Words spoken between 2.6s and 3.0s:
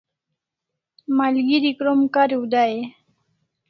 e?